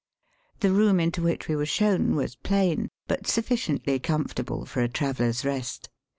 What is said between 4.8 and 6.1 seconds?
a traveller's rest.